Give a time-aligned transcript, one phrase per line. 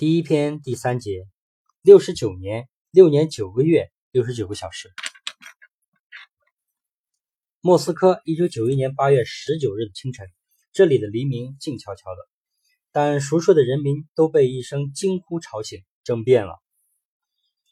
[0.00, 1.26] 第一篇第三节，
[1.82, 4.90] 六十九年六年九个月六十九个小时。
[7.60, 10.26] 莫斯科，一九九一年八月十九日的清晨，
[10.72, 12.28] 这里的黎明静悄悄的，
[12.92, 16.54] 但熟睡的人民都被一声惊呼吵醒，政变了。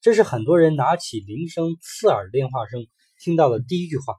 [0.00, 2.86] 这是很多人拿起铃声刺耳电话声
[3.20, 4.14] 听到的第一句话。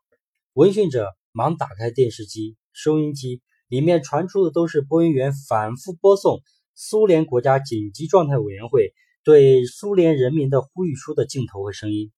[0.53, 6.43] 闻讯者忙打开电视机、收音机，里面传出的都是播音员反复播送。
[6.77, 8.93] 苏联国家紧急状态委员会
[9.23, 12.11] 对苏联人民的呼吁书的镜头和声音，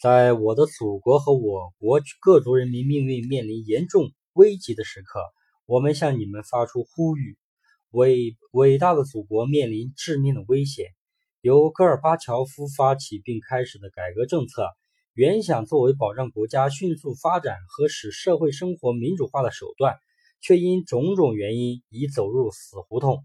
[0.00, 5.20] 在我的祖国和我国各族人民命运面临严重危急的时刻，
[5.66, 7.36] 我们向你们发出呼吁：
[7.90, 10.86] 伟伟大的祖国面临致命的危险。
[11.42, 14.68] 由戈尔巴乔夫发起并开始的改革政策，
[15.12, 19.96] 原想作为保障国家迅速发展和使社会生活民主化的手段。
[20.42, 23.24] 却因种种原因已走入死胡同，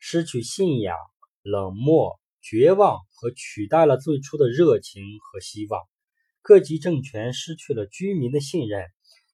[0.00, 0.96] 失去信仰、
[1.42, 5.80] 冷漠、绝望和取代了最初的热情和希望。
[6.42, 8.84] 各级政权失去了居民的信任，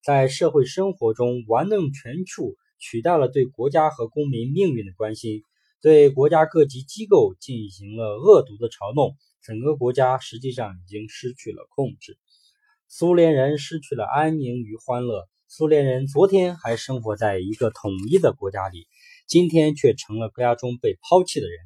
[0.05, 5.43] 在社会生活中玩弄权术，取代了对国家和公民命运的关心，
[5.81, 9.17] 对国家各级机构进行了恶毒的嘲弄。
[9.41, 12.19] 整个国家实际上已经失去了控制，
[12.89, 15.29] 苏联人失去了安宁与欢乐。
[15.49, 18.89] 苏联人昨天还生活在一个统一的国家里，
[19.29, 21.57] 今天却成了家中被抛弃的人。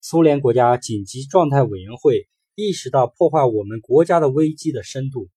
[0.00, 5.30] 苏联国家紧急状态委员会意识到破坏我们国家的危机的深度，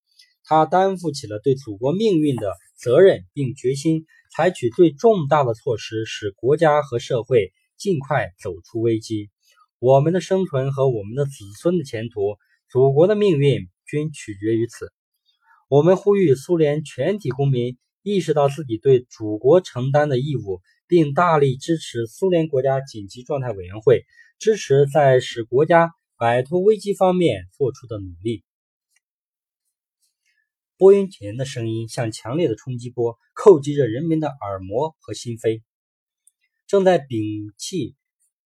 [0.44, 9.30] 他担负起了对祖国命运的责任，并决心采取最重大的措施，使国家和社会尽快走出危机。
[9.78, 12.38] 我们的生存和我们的子孙的前途，
[12.72, 14.92] 祖国的命运均取决于此。
[15.70, 24.06] 我们呼吁苏联全体公民意识到自己对祖国承担的义务，并大力支持苏联国家紧急状态委员会，
[24.40, 28.46] 支持在使国家摆脱危机方面做出的努力。
[30.78, 35.64] 播音前的声音像强烈的冲击波，叩击着人民的耳膜和心扉。
[36.66, 37.97] 正在摒弃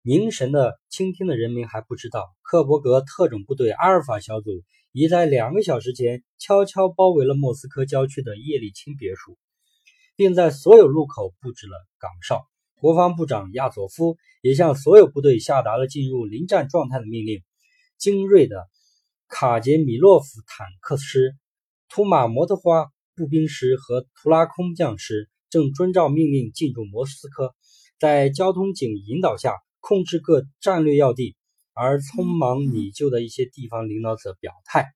[0.07, 4.51] 凝神的倾听的人民还不知道，克伯格特种部队阿尔法小组。
[4.91, 9.37] 已在两个小时前悄悄包围了莫斯科郊区的叶利钦别墅，
[10.15, 12.45] 并在所有路口布置了岗哨。
[12.75, 17.41] 国防部长亚佐夫也向所有部队下达了进入临战状态的命令。
[17.97, 18.67] 精锐的
[19.27, 21.35] 卡捷米洛夫坦克师、
[21.89, 27.53] 图马摩托花步兵师和图拉空降师正遵照命令进入莫斯科，
[27.99, 29.55] 在交通警引导下
[29.87, 31.35] 控制各战略要地。
[31.77, 34.93] 而匆忙拟就的一些地方领导者表态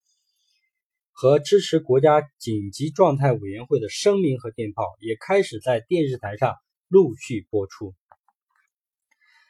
[1.11, 6.55] 和支持国家紧急状态委员会的声明和电报也开始在电视台上
[6.87, 7.93] 陆续播出。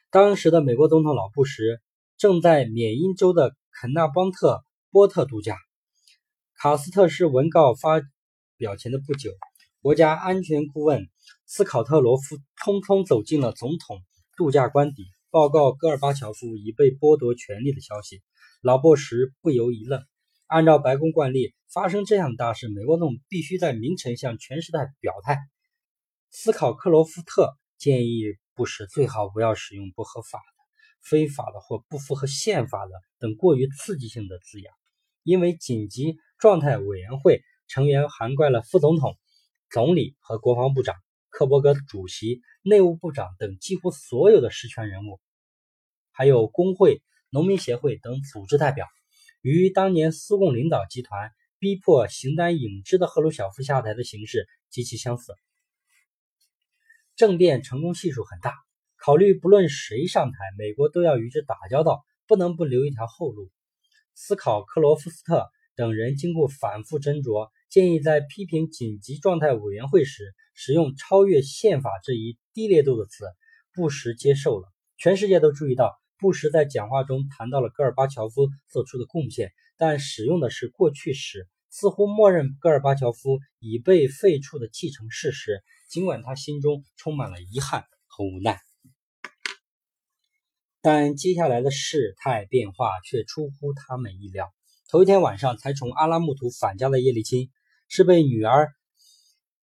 [0.09, 1.79] 当时的美国总统老布什
[2.17, 5.55] 正在缅因州的肯纳邦特波特度假。
[6.55, 8.01] 卡斯特市文告发
[8.57, 9.29] 表前的不久，
[9.83, 11.07] 国家安全顾问
[11.45, 14.01] 斯考特罗夫匆匆走进了总统
[14.35, 15.03] 度假官邸。
[15.31, 18.23] 报告戈尔巴乔夫已被剥夺权力的消息，
[18.63, 20.03] 老布什不由一愣。
[20.47, 25.37] 按照白宫惯例，发生这样的大事，美国总统必须在明晨向全时代表态。
[26.31, 28.23] 斯考克罗夫特建议
[28.55, 30.63] 布什最好不要使用不合法的、
[30.99, 34.71] 非法的或不符合宪法的等过于刺激性的字眼，
[35.21, 39.15] 因为紧急状态委员会成员涵盖了副总统、
[39.69, 40.95] 总理和国防部长。
[41.39, 45.21] 克伯格主席、内务部长等几乎所有的实权人物，
[46.11, 48.85] 还有工会、农民协会等组织代表，
[49.39, 55.33] 与当年苏共领导集团逼迫形单影只的赫鲁晓夫下台的形式极其相似。
[57.15, 58.55] 政变成功系数很大，
[58.97, 63.49] 考虑不论谁上台，美国都要与之打交道，不能不留一条后路。
[64.13, 65.47] 思考克罗夫斯特
[65.77, 67.49] 等人经过反复斟酌。
[67.69, 73.23] 建议在批评紧急状态委员会时使用超越宪法这一低烈度的词，
[73.73, 74.67] 布什接受了。
[74.97, 88.59] 全世界都注意到，布什在讲话中谈到了戈尔巴乔夫做出的贡献，但使用的是过去时，似乎默认戈尔巴乔夫已被废黜的既成事实，尽管他心中充满了遗憾和无奈。
[90.81, 94.49] 但接下来的事态变化却出乎他们意料。
[94.89, 97.49] 头一天晚上才从阿拉木图返家的叶利钦。
[97.91, 98.71] 是被女儿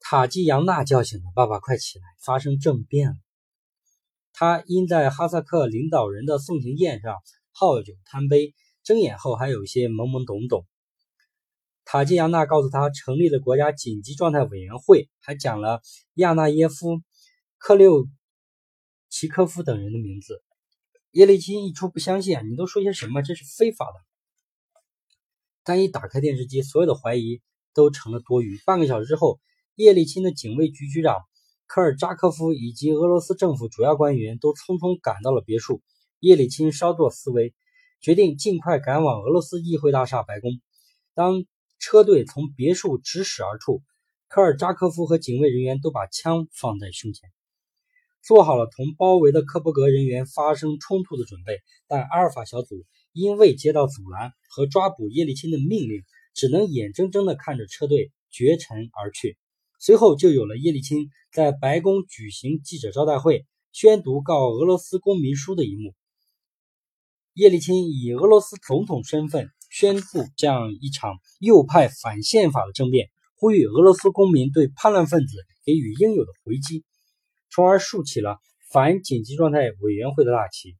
[0.01, 1.25] 塔基扬娜叫醒了。
[1.35, 2.05] 爸爸，快起来！
[2.25, 3.17] 发生政变了。
[4.33, 7.17] 他因在哈萨克领导人的送行宴上
[7.53, 8.55] 好酒贪杯，
[8.85, 10.65] 睁眼后还有些懵懵懂懂。
[11.85, 15.81] 塔基扬娜告诉他，成立了国家紧急状态委员会，还讲了
[16.15, 17.01] 亚纳耶夫、
[17.59, 18.07] 克六
[19.09, 20.43] 奇科夫等人的名字。
[21.11, 23.23] 叶利钦一出不相信，你都说些什么？
[23.23, 23.95] 这是非法的。
[25.65, 27.41] 但一打开电视机，所有的怀疑
[27.75, 28.59] 都成了多余。
[28.65, 29.41] 半个小时之后，
[29.79, 31.21] 叶利钦的警卫局局长
[31.69, 35.83] 科尔扎科夫以及俄罗斯政府主要官员都匆匆赶到了别墅。
[36.19, 37.55] 叶利钦稍作思维，
[38.01, 40.51] 决定尽快赶往俄罗斯议会大厦白宫。
[41.15, 41.45] 当
[41.79, 43.81] 车队从别墅直驶而出，
[44.27, 47.31] 科尔扎科夫和警卫人员都把枪放在胸前。
[48.21, 56.03] 做好了同包围的科伯格人员发生冲突的准备，但阿尔法小组因未接到阻拦和抓捕叶利钦的命令，
[56.35, 59.39] 只能眼睁睁地看着车队绝尘而去。
[59.81, 65.95] 随后就有了叶利钦在白宫举行记者招待会，宣读告俄罗斯公民书的一幕。
[67.33, 76.85] 叶利钦以俄罗斯总统身份宣布这样一场右派反宪法的政变，呼吁俄罗斯公民对叛乱分子给予应有的回击。
[77.49, 78.39] 从而竖起了
[78.73, 80.77] 反紧急状态委员会的大旗。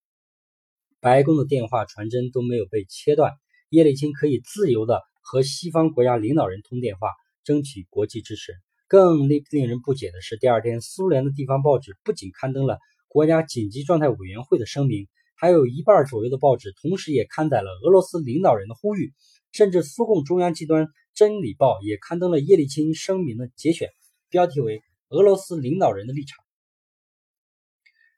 [1.01, 3.33] 白宫的电话传真都没有被切断，
[3.69, 7.13] 叶利钦可以自由地和西方国家领导人通电话，
[7.45, 8.55] 争取国际支持。
[8.89, 19.13] 更令令人不解的是，第二天苏联的地方报纸不仅刊登了国家紧急状态委员会的声明，还有一半左右的报纸同时也刊载了俄罗斯领导人的呼吁，
[19.53, 23.91] 甚至苏共中央机关《真理报》也刊登了叶利钦声明的节选，
[24.31, 26.43] 标题为“俄罗斯领导人的立场”。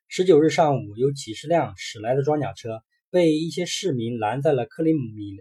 [0.06, 5.00] 十九日上午，有几十辆驶来的装甲车被一些市民拦在了克里米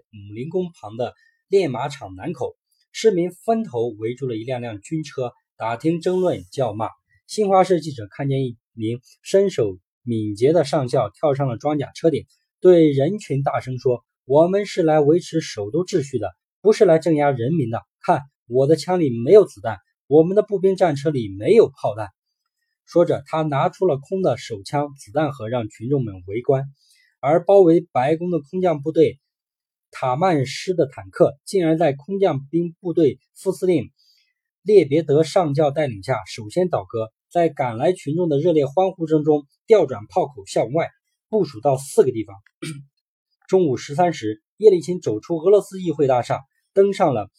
[0.09, 1.13] 姆林宫旁的
[1.47, 2.55] 练马场南口。
[2.91, 6.89] 市民分头围住了一辆辆军车，打听、争论、叫骂。
[7.27, 12.25] 新华社记者看见一名身手敏捷的上校跳上了装甲车顶，
[12.59, 16.31] 对人群大声说：“我们是来维持首都秩序的，
[16.61, 17.83] 不是来镇压人民的。
[18.01, 19.77] 看，我的枪里没有子弹，
[20.07, 22.07] 我们的步兵战车里没有炮弹。”
[22.85, 26.63] 说着，他拿出了空的手枪、子弹盒，让群众们围观。
[27.21, 29.19] 而包围白宫的空降部队
[29.91, 33.91] 塔曼师的坦克，竟然在空降兵部队副司令
[34.61, 40.89] 列别德上校带领下，首先倒戈，在赶来群众的热烈欢呼声中，调转炮口向外
[41.27, 42.35] 部署到四个地方。
[43.47, 46.41] 中午十三时，叶利钦走出俄罗斯议会大厦，
[46.73, 47.29] 登上了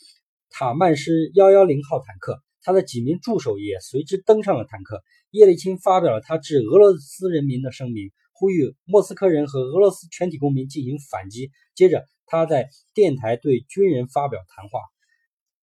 [0.51, 5.03] 塔曼师幺幺零号坦克，他的几名助手也随之登上了坦克。
[5.31, 11.53] 叶利钦发表了他致俄罗斯人民的声明，呼吁莫斯科人和俄罗斯全体公民进行反击。
[11.77, 14.79] 接着，他在电台对军人发表谈话：“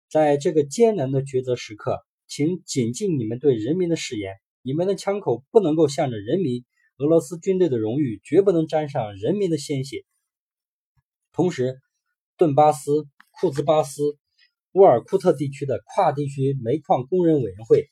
[0.09, 4.33] 在这个艰难的抉择时刻，请谨记你们对人民的誓言。
[4.63, 6.65] 你们的枪口不能够向着人民。
[6.97, 10.07] 俄罗斯军队的荣誉绝不能沾上人民的鲜血。”
[11.35, 11.79] 同时，
[12.39, 14.01] 顿巴斯、库兹巴斯、
[14.73, 17.91] 乌尔库特地区的跨地区煤矿工人委员会。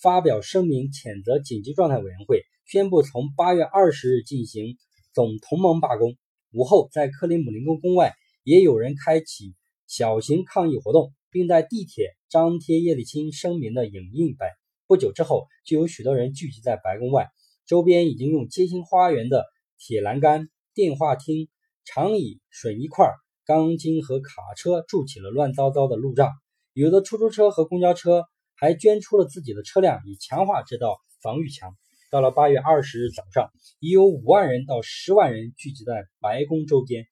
[0.00, 4.76] 发表声明谴责紧急状态委员会，宣布从八月二十日进行
[5.14, 6.14] 总同盟罢工。
[6.54, 8.14] 午后，在克里姆林宫宫外，
[8.44, 9.56] 也有人开启
[9.88, 14.48] 小型抗议活动，并在地铁张贴叶利钦声明的影印本。
[14.86, 17.28] 不久之后，就有许多人聚集在白宫外，
[17.66, 19.44] 周边已经用街心花园的
[19.78, 21.48] 铁栏杆、电话亭、
[21.84, 23.10] 长椅、水泥块、
[23.44, 26.30] 钢筋和卡车筑起了乱糟糟的路障，
[26.72, 28.24] 有的出租车和公交车。
[28.56, 31.76] 还捐出了自己的车辆，以强化这道防御墙。
[32.14, 33.50] 到了八月二十日早上，
[33.80, 37.08] 已有五万人到十万人聚集在白宫周边，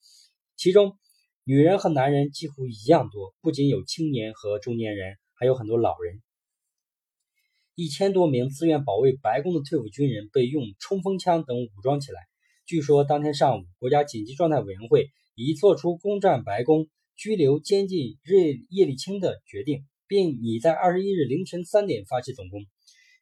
[0.55, 0.97] 其中
[1.43, 6.23] 女人和男人几乎一样多，不仅有青年和中年人，还有很多老人。
[7.75, 12.21] 一千多名自愿保卫白宫的退伍军人被用冲锋枪等武装起来。
[12.65, 16.87] 据说当天上午，国家紧急状态委员会已做出攻占白宫、
[17.17, 19.85] 拘留监禁叶叶利钦的决定。
[20.09, 22.61] 并拟在二十一日凌晨三点发起总攻，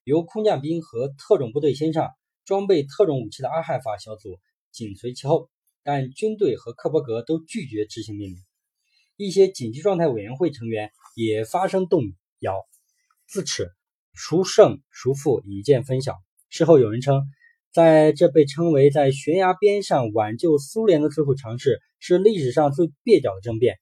[0.05, 2.11] 由空降兵和特种部队先上，
[2.45, 4.39] 装备特种武器的阿海法小组
[4.73, 5.49] 紧随其后。
[5.83, 8.37] 但军队和克伯格都拒绝执行命令。
[9.17, 12.03] 一些紧急状态委员会成员也发生动
[12.39, 12.55] 摇。
[13.27, 13.71] 自此，
[14.13, 16.17] 孰胜孰负已见分晓。
[16.51, 17.23] 事后有人称，
[17.73, 23.79] 在这被称为在悬崖边上挽救苏联的最后尝试，是历史上最蹩脚的政变。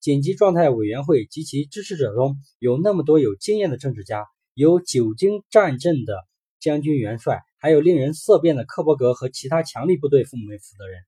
[0.00, 4.26] 紧急状态委员会及其支持者中有那么多有经验的政治家，
[4.58, 6.14] 有久经战阵的
[6.60, 11.02] 将军元帅，还有令人色变的克伯格和其他强力部队负负责人，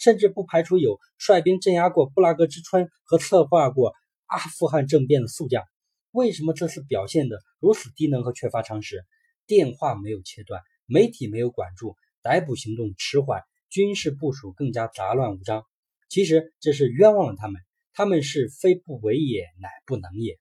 [0.00, 3.94] 甚至不排除有率兵镇压过布拉格之春和策划过
[4.26, 5.62] 阿富汗政变的宿将。
[6.10, 9.04] 为什么这次表现的如此低能和缺乏常识？
[9.46, 15.64] 电话没有切断，媒体没有管住，逮捕行动迟缓，军事部署更加杂乱无章。
[16.08, 17.62] 其实这是冤枉了他们。
[17.92, 20.40] 他们是非不为也，乃不能也。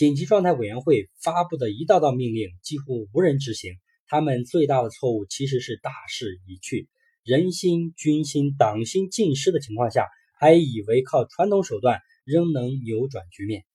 [0.00, 3.74] 紧急状态委员会发布的一道道命令几乎无人执行，
[4.06, 6.88] 他们最大的错误其实是大势已去，
[7.22, 10.06] 人心、军心、党心尽失的情况下，
[10.38, 13.66] 还以为靠传统手段仍能扭转局面。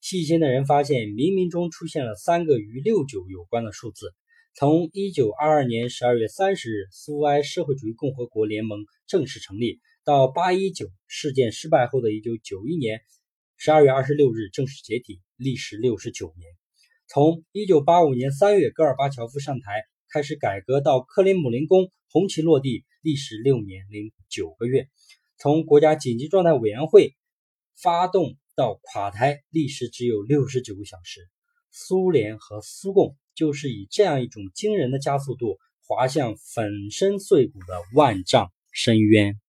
[0.00, 4.06] 细心的人发现，冥冥中出现了三个与六九有关的数字。
[4.54, 13.02] 从一九二二年十二月三十日，苏维埃社会主义共和国联盟正式成立，到八一九事件失败后的一九九一年
[13.64, 16.50] 十二月二十六日正式解体，历时六十九年。
[17.06, 24.88] 从一九八五年三月戈尔巴乔夫上台开始改革，到克林姆林宫红旗落地，历时六年零九个月。
[25.38, 27.14] 从国家紧急状态委员会
[27.80, 31.20] 发动到垮台，历时只有六十九个小时。
[31.70, 39.40] 苏联和苏共就是以这样一种惊人的加速度滑向粉身碎骨的万丈深渊。